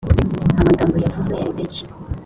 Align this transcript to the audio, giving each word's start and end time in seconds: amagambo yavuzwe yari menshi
amagambo 0.61 0.95
yavuzwe 1.03 1.33
yari 1.39 1.51
menshi 1.57 1.83